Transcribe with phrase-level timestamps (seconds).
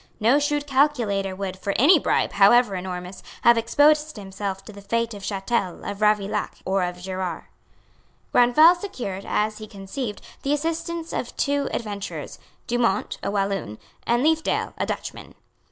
[0.19, 5.13] No shrewd calculator would, for any bribe, however enormous, have exposed himself to the fate
[5.13, 7.45] of Chatel, of Ravaillac, or of Gerarts.
[8.31, 13.77] Grandval secured, as he conceived, the assistance of two adventurers, Dumont, a Walloon,
[14.07, 15.35] and Leefdale, a Dutchman.